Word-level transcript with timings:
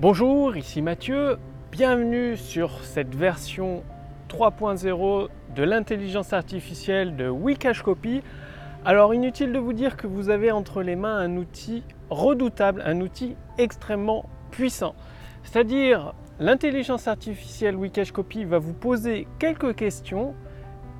Bonjour, 0.00 0.56
ici 0.56 0.80
Mathieu, 0.80 1.36
bienvenue 1.70 2.34
sur 2.34 2.84
cette 2.84 3.14
version 3.14 3.82
3.0 4.30 5.28
de 5.54 5.62
l'intelligence 5.62 6.32
artificielle 6.32 7.16
de 7.16 7.28
Wikash 7.28 7.82
Copy. 7.82 8.22
Alors 8.86 9.12
inutile 9.12 9.52
de 9.52 9.58
vous 9.58 9.74
dire 9.74 9.98
que 9.98 10.06
vous 10.06 10.30
avez 10.30 10.52
entre 10.52 10.80
les 10.80 10.96
mains 10.96 11.18
un 11.18 11.36
outil 11.36 11.82
redoutable, 12.08 12.82
un 12.86 13.02
outil 13.02 13.36
extrêmement 13.58 14.24
puissant. 14.50 14.94
C'est-à-dire 15.42 16.14
l'intelligence 16.38 17.06
artificielle 17.06 17.76
Wikash 17.76 18.12
Copy 18.12 18.46
va 18.46 18.58
vous 18.58 18.72
poser 18.72 19.28
quelques 19.38 19.76
questions 19.76 20.34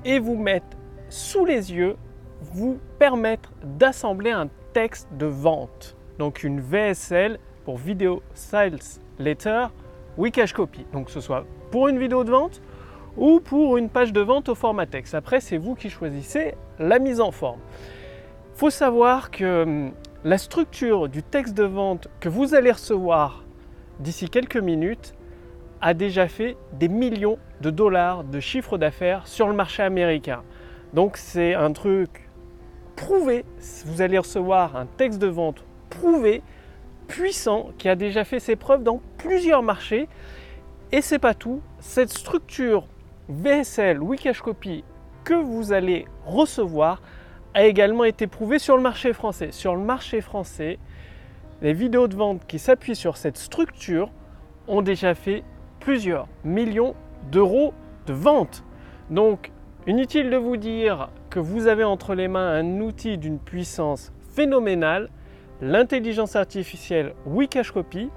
et 0.05 0.19
vous 0.19 0.37
mettre 0.37 0.77
sous 1.09 1.43
les 1.43 1.73
yeux, 1.73 1.95
vous 2.53 2.77
permettre 2.99 3.51
d'assembler 3.63 4.29
un 4.29 4.47
texte 4.73 5.07
de 5.17 5.25
vente. 5.25 5.97
Donc 6.19 6.43
une 6.43 6.59
VSL 6.59 7.39
pour 7.65 7.77
Video 7.77 8.21
Sales 8.33 8.79
Letter 9.19 9.67
Wikash 10.17 10.53
Copy. 10.53 10.85
Donc 10.93 11.09
ce 11.09 11.21
soit 11.21 11.45
pour 11.71 11.87
une 11.87 11.99
vidéo 11.99 12.23
de 12.23 12.31
vente 12.31 12.61
ou 13.17 13.39
pour 13.39 13.77
une 13.77 13.89
page 13.89 14.13
de 14.13 14.21
vente 14.21 14.49
au 14.49 14.55
format 14.55 14.85
texte. 14.85 15.15
Après, 15.15 15.41
c'est 15.41 15.57
vous 15.57 15.75
qui 15.75 15.89
choisissez 15.89 16.55
la 16.79 16.99
mise 16.99 17.21
en 17.21 17.31
forme. 17.31 17.59
Il 18.55 18.59
faut 18.59 18.69
savoir 18.69 19.31
que 19.31 19.63
hum, 19.63 19.91
la 20.23 20.37
structure 20.37 21.09
du 21.09 21.23
texte 21.23 21.55
de 21.55 21.63
vente 21.63 22.07
que 22.19 22.29
vous 22.29 22.53
allez 22.53 22.71
recevoir 22.71 23.43
d'ici 23.99 24.29
quelques 24.29 24.57
minutes 24.57 25.15
a 25.81 25.93
déjà 25.93 26.27
fait 26.27 26.57
des 26.73 26.87
millions 26.87 27.39
de 27.61 27.71
dollars 27.71 28.23
de 28.23 28.39
chiffre 28.39 28.77
d'affaires 28.77 29.27
sur 29.27 29.47
le 29.47 29.53
marché 29.53 29.81
américain. 29.81 30.43
Donc 30.93 31.17
c'est 31.17 31.55
un 31.55 31.71
truc 31.73 32.29
prouvé. 32.95 33.45
Vous 33.85 34.01
allez 34.01 34.19
recevoir 34.19 34.75
un 34.75 34.85
texte 34.85 35.19
de 35.19 35.27
vente 35.27 35.63
prouvé 35.89 36.43
puissant 37.11 37.71
qui 37.77 37.89
a 37.89 37.95
déjà 37.95 38.23
fait 38.23 38.39
ses 38.39 38.55
preuves 38.55 38.83
dans 38.83 39.01
plusieurs 39.17 39.63
marchés. 39.63 40.07
Et 40.93 41.01
c'est 41.01 41.19
pas 41.19 41.33
tout, 41.33 41.61
cette 41.79 42.09
structure 42.09 42.87
VSL 43.27 44.01
Wikash 44.01 44.41
Copy 44.41 44.85
que 45.25 45.33
vous 45.33 45.73
allez 45.73 46.05
recevoir 46.25 47.01
a 47.53 47.65
également 47.65 48.05
été 48.05 48.27
prouvée 48.27 48.59
sur 48.59 48.77
le 48.77 48.81
marché 48.81 49.11
français. 49.11 49.51
Sur 49.51 49.75
le 49.75 49.81
marché 49.81 50.21
français, 50.21 50.79
les 51.61 51.73
vidéos 51.73 52.07
de 52.07 52.15
vente 52.15 52.47
qui 52.47 52.59
s'appuient 52.59 52.95
sur 52.95 53.17
cette 53.17 53.37
structure 53.37 54.09
ont 54.69 54.81
déjà 54.81 55.13
fait 55.13 55.43
plusieurs 55.81 56.29
millions 56.45 56.95
d'euros 57.29 57.73
de 58.07 58.13
vente. 58.13 58.63
Donc, 59.09 59.51
inutile 59.85 60.29
de 60.29 60.37
vous 60.37 60.55
dire 60.55 61.09
que 61.29 61.39
vous 61.39 61.67
avez 61.67 61.83
entre 61.83 62.15
les 62.15 62.29
mains 62.29 62.53
un 62.53 62.79
outil 62.79 63.17
d'une 63.17 63.39
puissance 63.39 64.13
phénoménale 64.33 65.09
l'intelligence 65.61 66.35
artificielle 66.35 67.13
Wikash 67.25 67.71
Copy. 67.71 68.09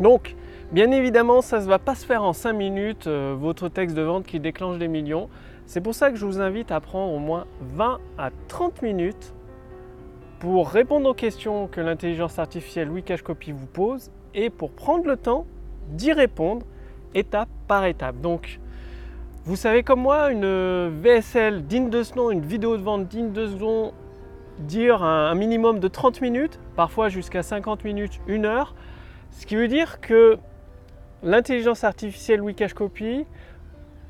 Donc, 0.00 0.34
bien 0.72 0.90
évidemment, 0.90 1.42
ça 1.42 1.60
ne 1.60 1.66
va 1.66 1.78
pas 1.78 1.94
se 1.94 2.06
faire 2.06 2.22
en 2.22 2.32
5 2.32 2.52
minutes, 2.52 3.06
euh, 3.06 3.36
votre 3.38 3.68
texte 3.68 3.94
de 3.94 4.02
vente 4.02 4.24
qui 4.24 4.40
déclenche 4.40 4.78
des 4.78 4.88
millions. 4.88 5.28
C'est 5.66 5.80
pour 5.80 5.94
ça 5.94 6.10
que 6.10 6.16
je 6.16 6.24
vous 6.24 6.40
invite 6.40 6.72
à 6.72 6.80
prendre 6.80 7.12
au 7.12 7.18
moins 7.18 7.46
20 7.60 8.00
à 8.18 8.30
30 8.48 8.82
minutes 8.82 9.34
pour 10.40 10.70
répondre 10.70 11.08
aux 11.08 11.14
questions 11.14 11.68
que 11.68 11.80
l'intelligence 11.80 12.38
artificielle 12.38 12.90
Wikash 12.90 13.22
Copy 13.22 13.52
vous 13.52 13.66
pose 13.66 14.10
et 14.34 14.50
pour 14.50 14.72
prendre 14.72 15.06
le 15.06 15.16
temps 15.16 15.46
d'y 15.90 16.12
répondre 16.12 16.66
étape 17.14 17.48
par 17.68 17.84
étape. 17.84 18.20
Donc, 18.20 18.58
vous 19.44 19.56
savez 19.56 19.82
comme 19.82 20.00
moi, 20.00 20.30
une 20.30 20.88
VSL 21.00 21.66
digne 21.66 21.90
de 21.90 22.02
ce 22.02 22.14
nom, 22.14 22.30
une 22.30 22.40
vidéo 22.40 22.76
de 22.76 22.82
vente 22.82 23.08
digne 23.08 23.32
de 23.32 23.46
ce 23.46 23.56
nom, 23.56 23.92
dire 24.58 25.02
un 25.02 25.34
minimum 25.34 25.78
de 25.78 25.88
30 25.88 26.20
minutes, 26.20 26.60
parfois 26.76 27.08
jusqu'à 27.08 27.42
50 27.42 27.84
minutes, 27.84 28.20
1 28.28 28.44
heure. 28.44 28.74
Ce 29.30 29.46
qui 29.46 29.56
veut 29.56 29.68
dire 29.68 30.00
que 30.00 30.38
l'intelligence 31.22 31.84
artificielle 31.84 32.42
Wikash 32.42 32.74
Copy, 32.74 33.26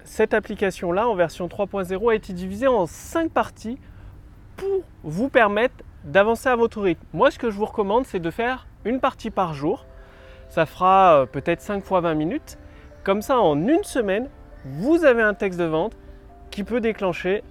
cette 0.04 0.34
application-là 0.34 1.08
en 1.08 1.14
version 1.14 1.46
3.0 1.46 2.10
a 2.10 2.14
été 2.14 2.32
divisée 2.32 2.66
en 2.66 2.86
5 2.86 3.30
parties 3.30 3.78
pour 4.56 4.82
vous 5.04 5.28
permettre 5.28 5.74
d'avancer 6.04 6.48
à 6.48 6.56
votre 6.56 6.80
rythme. 6.80 7.04
Moi, 7.12 7.30
ce 7.30 7.38
que 7.38 7.50
je 7.50 7.56
vous 7.56 7.64
recommande, 7.64 8.04
c'est 8.06 8.18
de 8.18 8.30
faire 8.30 8.66
une 8.84 9.00
partie 9.00 9.30
par 9.30 9.54
jour. 9.54 9.86
Ça 10.48 10.66
fera 10.66 11.20
euh, 11.20 11.26
peut-être 11.26 11.60
5 11.60 11.84
fois 11.84 12.00
20 12.00 12.14
minutes. 12.14 12.58
Comme 13.04 13.22
ça, 13.22 13.40
en 13.40 13.56
une 13.68 13.84
semaine, 13.84 14.28
vous 14.64 15.04
avez 15.04 15.22
un 15.22 15.34
texte 15.34 15.58
de 15.58 15.64
vente 15.64 15.96
qui 16.50 16.64
peut 16.64 16.80
déclencher 16.80 17.42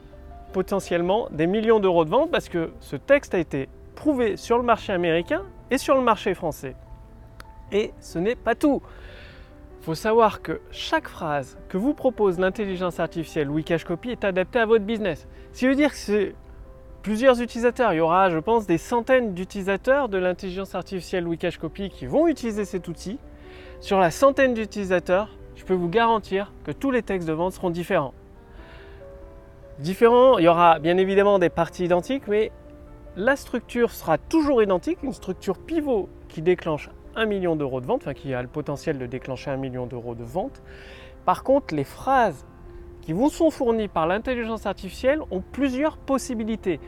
potentiellement 0.51 1.27
des 1.31 1.47
millions 1.47 1.79
d'euros 1.79 2.05
de 2.05 2.09
vente 2.09 2.31
parce 2.31 2.49
que 2.49 2.71
ce 2.79 2.95
texte 2.95 3.33
a 3.33 3.39
été 3.39 3.69
prouvé 3.95 4.37
sur 4.37 4.57
le 4.57 4.63
marché 4.63 4.93
américain 4.93 5.43
et 5.69 5.77
sur 5.77 5.95
le 5.95 6.01
marché 6.01 6.33
français. 6.33 6.75
Et 7.71 7.93
ce 7.99 8.19
n'est 8.19 8.35
pas 8.35 8.55
tout. 8.55 8.81
Il 9.79 9.85
faut 9.85 9.95
savoir 9.95 10.41
que 10.41 10.61
chaque 10.71 11.07
phrase 11.07 11.57
que 11.69 11.77
vous 11.77 11.93
propose 11.93 12.37
l'intelligence 12.39 12.99
artificielle 12.99 13.49
Wikash 13.49 13.83
Copy 13.83 14.11
est 14.11 14.23
adaptée 14.23 14.59
à 14.59 14.65
votre 14.65 14.85
business. 14.85 15.27
Ce 15.53 15.59
qui 15.59 15.67
veut 15.67 15.75
dire 15.75 15.91
que 15.91 15.97
c'est 15.97 16.35
plusieurs 17.01 17.41
utilisateurs. 17.41 17.93
Il 17.93 17.97
y 17.97 18.01
aura, 18.01 18.29
je 18.29 18.37
pense, 18.37 18.67
des 18.67 18.77
centaines 18.77 19.33
d'utilisateurs 19.33 20.07
de 20.07 20.17
l'intelligence 20.17 20.75
artificielle 20.75 21.27
Wikash 21.27 21.57
Copy 21.57 21.89
qui 21.89 22.05
vont 22.05 22.27
utiliser 22.27 22.65
cet 22.65 22.87
outil. 22.87 23.17
Sur 23.79 23.99
la 23.99 24.11
centaine 24.11 24.53
d'utilisateurs, 24.53 25.29
je 25.55 25.63
peux 25.63 25.73
vous 25.73 25.89
garantir 25.89 26.53
que 26.63 26.71
tous 26.71 26.91
les 26.91 27.01
textes 27.01 27.27
de 27.27 27.33
vente 27.33 27.53
seront 27.53 27.71
différents 27.71 28.13
différent. 29.79 30.37
Il 30.37 30.45
y 30.45 30.47
aura 30.47 30.79
bien 30.79 30.97
évidemment 30.97 31.39
des 31.39 31.49
parties 31.49 31.85
identiques, 31.85 32.27
mais 32.27 32.51
la 33.15 33.35
structure 33.35 33.91
sera 33.91 34.17
toujours 34.17 34.63
identique, 34.63 34.99
une 35.03 35.13
structure 35.13 35.57
pivot 35.57 36.09
qui 36.29 36.41
déclenche 36.41 36.89
un 37.15 37.25
million 37.25 37.55
d'euros 37.55 37.81
de 37.81 37.85
vente, 37.85 38.03
enfin 38.03 38.13
qui 38.13 38.33
a 38.33 38.41
le 38.41 38.47
potentiel 38.47 38.97
de 38.97 39.05
déclencher 39.05 39.51
un 39.51 39.57
million 39.57 39.85
d'euros 39.85 40.15
de 40.15 40.23
vente. 40.23 40.61
Par 41.25 41.43
contre, 41.43 41.75
les 41.75 41.83
phrases 41.83 42.45
qui 43.01 43.13
vous 43.13 43.29
sont 43.29 43.49
fournies 43.49 43.87
par 43.87 44.07
l'intelligence 44.07 44.65
artificielle 44.65 45.21
ont 45.31 45.41
plusieurs 45.41 45.97
possibilités. 45.97 46.79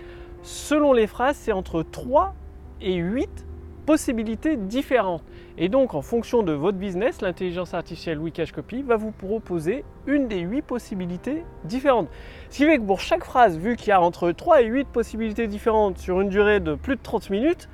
Selon 0.43 0.93
les 0.93 1.07
phrases, 1.07 1.35
c'est 1.35 1.51
entre 1.51 1.83
3 1.83 2.33
et 2.81 2.95
8 2.95 3.45
possibilités 3.85 4.55
différentes. 4.55 5.23
Et 5.57 5.69
donc, 5.69 5.93
en 5.93 6.01
fonction 6.01 6.41
de 6.41 6.51
votre 6.51 6.77
business, 6.77 7.21
l'intelligence 7.21 7.75
artificielle 7.75 8.17
Wikash 8.17 8.51
Copy 8.51 8.81
va 8.81 8.97
vous 8.97 9.11
proposer 9.11 9.85
une 10.07 10.27
des 10.27 10.39
huit 10.39 10.63
possibilités 10.63 11.43
différentes. 11.63 12.09
Ce 12.49 12.57
qui 12.57 12.65
fait 12.65 12.77
que 12.77 12.83
pour 12.83 12.99
chaque 12.99 13.23
phrase, 13.23 13.57
vu 13.57 13.75
qu'il 13.75 13.89
y 13.89 13.91
a 13.91 14.01
entre 14.01 14.31
3 14.31 14.61
et 14.61 14.65
8 14.65 14.87
possibilités 14.87 15.47
différentes 15.47 15.99
sur 15.99 16.21
une 16.21 16.29
durée 16.29 16.59
de 16.59 16.73
plus 16.73 16.95
de 16.95 17.01
30 17.01 17.29
minutes, 17.29 17.69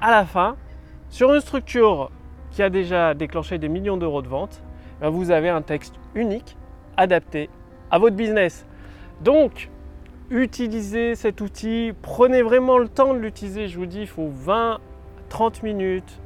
à 0.00 0.12
la 0.12 0.24
fin, 0.24 0.56
sur 1.10 1.34
une 1.34 1.40
structure 1.40 2.10
qui 2.52 2.62
a 2.62 2.70
déjà 2.70 3.14
déclenché 3.14 3.58
des 3.58 3.68
millions 3.68 3.96
d'euros 3.96 4.22
de 4.22 4.28
vente, 4.28 4.62
ben, 5.00 5.08
vous 5.08 5.32
avez 5.32 5.48
un 5.48 5.62
texte 5.62 5.94
unique 6.14 6.56
adapté 6.96 7.50
à 7.90 7.98
votre 7.98 8.14
business. 8.14 8.64
Donc, 9.22 9.70
utilisez 10.30 11.16
cet 11.16 11.40
outil, 11.40 11.92
prenez 12.00 12.42
vraiment 12.42 12.78
le 12.78 12.88
temps 12.88 13.12
de 13.12 13.18
l'utiliser. 13.18 13.66
Je 13.66 13.76
vous 13.76 13.86
dis, 13.86 14.02
il 14.02 14.06
faut 14.06 14.28
20 14.28 14.78
30 15.28 15.62
minutes 15.62 16.20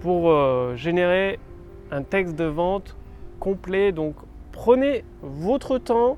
pour 0.00 0.30
euh, 0.30 0.74
générer 0.76 1.38
un 1.90 2.02
texte 2.02 2.36
de 2.36 2.44
vente 2.44 2.96
complet. 3.38 3.92
Donc 3.92 4.14
prenez 4.52 5.04
votre 5.22 5.78
temps, 5.78 6.16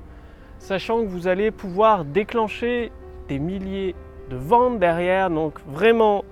sachant 0.59 1.01
que 1.01 1.07
vous 1.07 1.27
allez 1.27 1.51
pouvoir 1.51 2.05
déclencher 2.05 2.91
des 3.27 3.39
milliers 3.39 3.95
de 4.29 4.35
ventes 4.35 4.79
derrière. 4.79 5.29
Donc 5.29 5.59
vraiment, 5.67 6.23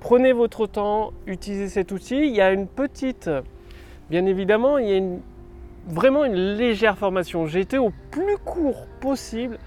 prenez 0.00 0.32
votre 0.32 0.66
temps, 0.66 1.12
utilisez 1.26 1.68
cet 1.68 1.92
outil. 1.92 2.26
Il 2.26 2.34
y 2.34 2.40
a 2.40 2.52
une 2.52 2.66
petite, 2.66 3.30
bien 4.10 4.26
évidemment, 4.26 4.78
il 4.78 4.88
y 4.88 4.98
a 4.98 5.02
vraiment 5.86 6.24
une 6.24 6.56
légère 6.56 6.96
formation. 6.96 7.46
J'ai 7.46 7.60
été 7.60 7.78
au 7.78 7.92
plus 8.10 8.36
court 8.44 8.86
possible 9.00 9.58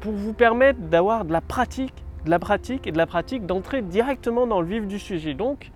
pour 0.00 0.12
vous 0.12 0.32
permettre 0.32 0.80
d'avoir 0.80 1.24
de 1.24 1.32
la 1.32 1.40
pratique 1.40 1.94
de 2.24 2.30
la 2.30 2.38
pratique 2.38 2.86
et 2.86 2.92
de 2.92 2.98
la 2.98 3.06
pratique 3.06 3.46
d'entrer 3.46 3.82
directement 3.82 4.46
dans 4.46 4.60
le 4.60 4.66
vif 4.66 4.86
du 4.86 4.98
sujet. 4.98 5.34
Donc, 5.34 5.70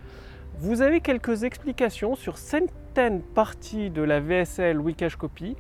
vous 0.60 0.82
avez 0.82 1.00
quelques 1.00 1.44
explications 1.44 2.14
sur 2.14 2.38
certaines 2.38 3.20
parties 3.20 3.90
de 3.90 4.02
la 4.02 4.20
VSL 4.20 4.78
Wikash 4.78 5.16
Copy. 5.16 5.56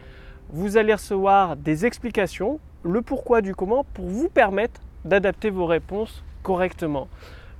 Vous 0.50 0.76
allez 0.76 0.94
recevoir 0.94 1.56
des 1.56 1.84
explications, 1.84 2.60
le 2.84 3.02
pourquoi 3.02 3.40
du 3.40 3.54
comment, 3.54 3.84
pour 3.84 4.06
vous 4.06 4.28
permettre 4.28 4.80
d'adapter 5.04 5.50
vos 5.50 5.66
réponses 5.66 6.22
correctement. 6.42 7.08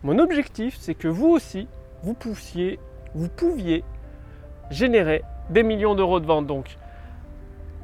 Mon 0.04 0.18
objectif, 0.18 0.76
c'est 0.78 0.94
que 0.94 1.08
vous 1.08 1.28
aussi, 1.28 1.66
vous 2.02 2.14
pouviez, 2.14 2.78
vous 3.14 3.28
pouviez 3.28 3.82
générer 4.70 5.22
des 5.50 5.62
millions 5.62 5.94
d'euros 5.94 6.20
de 6.20 6.26
vente. 6.26 6.46
Donc, 6.46 6.76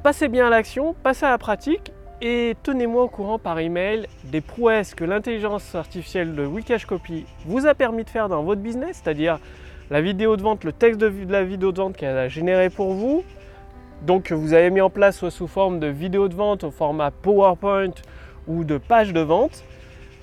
passez 0.01 0.27
bien 0.27 0.47
à 0.47 0.49
l'action, 0.49 0.95
passez 1.03 1.25
à 1.25 1.29
la 1.29 1.37
pratique 1.37 1.91
et 2.21 2.55
tenez-moi 2.61 3.03
au 3.03 3.07
courant 3.07 3.39
par 3.39 3.59
email 3.59 4.07
des 4.25 4.41
prouesses 4.41 4.93
que 4.93 5.03
l'intelligence 5.03 5.73
artificielle 5.73 6.35
de 6.35 6.45
Wikash 6.45 6.85
Copy 6.85 7.25
vous 7.45 7.65
a 7.65 7.73
permis 7.73 8.03
de 8.03 8.09
faire 8.09 8.29
dans 8.29 8.43
votre 8.43 8.61
business, 8.61 9.01
c'est-à-dire 9.03 9.39
la 9.89 10.01
vidéo 10.01 10.37
de 10.37 10.41
vente, 10.41 10.63
le 10.63 10.71
texte 10.71 11.01
de 11.01 11.11
la 11.29 11.43
vidéo 11.43 11.71
de 11.71 11.77
vente 11.77 11.97
qu'elle 11.97 12.17
a 12.17 12.27
généré 12.27 12.69
pour 12.69 12.93
vous, 12.93 13.23
donc 14.03 14.23
que 14.23 14.33
vous 14.33 14.53
avez 14.53 14.69
mis 14.69 14.81
en 14.81 14.89
place 14.89 15.17
soit 15.17 15.31
sous 15.31 15.47
forme 15.47 15.79
de 15.79 15.87
vidéo 15.87 16.27
de 16.27 16.35
vente 16.35 16.63
au 16.63 16.71
format 16.71 17.11
PowerPoint 17.11 17.93
ou 18.47 18.63
de 18.63 18.77
page 18.77 19.13
de 19.13 19.21
vente, 19.21 19.63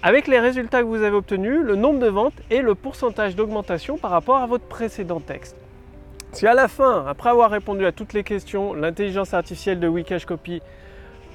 avec 0.03 0.29
les 0.29 0.39
résultats 0.39 0.81
que 0.83 0.87
vous 0.87 1.03
avez 1.03 1.17
obtenus, 1.17 1.61
le 1.63 1.75
nombre 1.75 1.99
de 1.99 2.07
ventes 2.07 2.41
et 2.51 2.63
le 2.63 2.77
pourcentage 2.77 3.35
d'augmentation 3.35 3.99
par 3.99 4.13
rapport 4.13 4.37
à 4.37 4.47
votre 4.47 4.65
précédent 4.65 5.21
texte. 5.21 5.57
Si 6.33 6.47
à 6.47 6.55
la 6.55 6.69
fin, 6.69 7.05
après 7.09 7.31
avoir 7.31 7.51
répondu 7.51 7.85
à 7.85 7.91
toutes 7.91 8.13
les 8.13 8.23
questions, 8.23 8.75
l'intelligence 8.75 9.35
artificielle 9.35 9.81
de 9.81 9.89
Wikash 9.89 10.27
Copy 10.27 10.63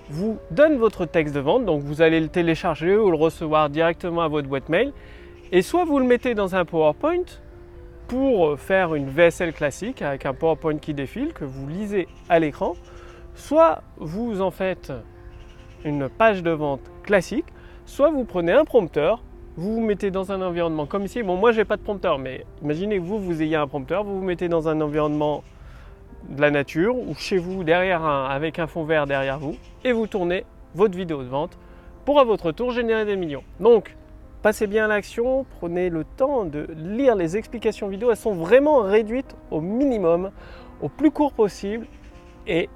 vous 0.09 0.37
donne 0.51 0.77
votre 0.77 1.05
texte 1.05 1.33
de 1.33 1.39
vente, 1.39 1.65
donc 1.65 1.81
vous 1.81 2.01
allez 2.01 2.19
le 2.19 2.27
télécharger 2.27 2.95
ou 2.95 3.09
le 3.09 3.17
recevoir 3.17 3.69
directement 3.69 4.21
à 4.21 4.27
votre 4.27 4.47
boîte 4.47 4.69
mail, 4.69 4.93
et 5.51 5.61
soit 5.61 5.85
vous 5.85 5.99
le 5.99 6.05
mettez 6.05 6.35
dans 6.35 6.55
un 6.55 6.65
PowerPoint 6.65 7.23
pour 8.07 8.59
faire 8.59 8.95
une 8.95 9.09
VSL 9.09 9.53
classique 9.53 10.01
avec 10.01 10.25
un 10.25 10.33
PowerPoint 10.33 10.77
qui 10.77 10.93
défile, 10.93 11.33
que 11.33 11.45
vous 11.45 11.67
lisez 11.67 12.07
à 12.29 12.39
l'écran, 12.39 12.73
soit 13.35 13.81
vous 13.97 14.41
en 14.41 14.51
faites 14.51 14.91
une 15.85 16.09
page 16.09 16.43
de 16.43 16.51
vente 16.51 16.91
classique, 17.03 17.45
soit 17.85 18.09
vous 18.09 18.23
prenez 18.23 18.51
un 18.51 18.65
prompteur, 18.65 19.23
vous 19.55 19.75
vous 19.75 19.81
mettez 19.81 20.11
dans 20.11 20.31
un 20.31 20.41
environnement 20.41 20.85
comme 20.85 21.05
ici. 21.05 21.21
Bon, 21.21 21.35
moi 21.35 21.51
j'ai 21.51 21.65
pas 21.65 21.77
de 21.77 21.81
prompteur, 21.81 22.17
mais 22.17 22.45
imaginez 22.61 22.97
que 22.97 23.03
vous, 23.03 23.19
vous 23.19 23.41
ayez 23.41 23.55
un 23.55 23.67
prompteur, 23.67 24.03
vous 24.03 24.19
vous 24.19 24.25
mettez 24.25 24.47
dans 24.47 24.67
un 24.67 24.81
environnement 24.81 25.43
de 26.29 26.41
la 26.41 26.51
nature 26.51 26.95
ou 26.95 27.13
chez 27.15 27.37
vous 27.37 27.63
derrière 27.63 28.03
un, 28.03 28.25
avec 28.25 28.59
un 28.59 28.67
fond 28.67 28.83
vert 28.83 29.05
derrière 29.05 29.39
vous 29.39 29.55
et 29.83 29.91
vous 29.91 30.07
tournez 30.07 30.45
votre 30.75 30.97
vidéo 30.97 31.23
de 31.23 31.27
vente 31.27 31.57
pour 32.05 32.19
à 32.19 32.23
votre 32.23 32.51
tour 32.51 32.71
générer 32.71 33.05
des 33.05 33.15
millions. 33.15 33.43
Donc, 33.59 33.95
passez 34.41 34.67
bien 34.67 34.85
à 34.85 34.87
l'action, 34.87 35.45
prenez 35.59 35.89
le 35.89 36.03
temps 36.03 36.45
de 36.45 36.67
lire 36.75 37.15
les 37.15 37.37
explications 37.37 37.87
vidéo, 37.87 38.11
elles 38.11 38.17
sont 38.17 38.33
vraiment 38.33 38.81
réduites 38.81 39.35
au 39.51 39.61
minimum, 39.61 40.31
au 40.81 40.89
plus 40.89 41.11
court 41.11 41.33
possible 41.33 41.87
et 42.47 42.69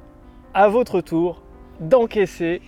à 0.54 0.70
votre 0.70 1.02
tour 1.02 1.42
d'encaisser 1.80 2.62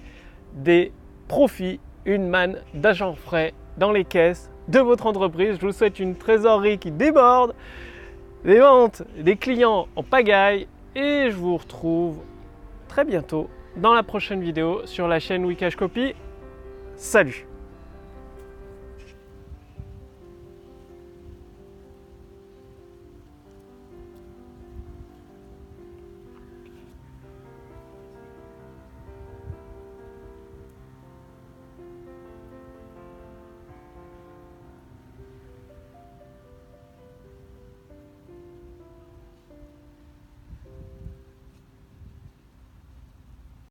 des 0.54 0.92
profits, 1.28 1.80
une 2.06 2.28
manne 2.28 2.58
d'agents 2.74 3.16
frais 3.16 3.54
dans 3.78 3.92
les 3.92 4.04
caisses 4.04 4.52
de 4.68 4.80
votre 4.80 5.06
entreprise. 5.06 5.58
Je 5.60 5.66
vous 5.66 5.72
souhaite 5.72 6.00
une 6.00 6.16
trésorerie 6.16 6.78
qui 6.78 6.92
déborde, 6.92 7.56
des 8.44 8.60
ventes, 8.60 9.04
des 9.18 9.36
clients 9.36 9.88
en 9.96 10.04
pagaille 10.04 10.68
et 10.96 11.30
je 11.30 11.36
vous 11.36 11.58
retrouve 11.58 12.20
très 12.88 13.06
bientôt 13.06 13.50
dans 13.76 13.94
la 13.94 14.04
prochaine 14.04 14.42
vidéo 14.42 14.86
sur 14.86 15.08
la 15.08 15.20
chaîne 15.20 15.46
Wikash 15.46 15.76
Copy. 15.76 16.14
Salut 16.96 17.49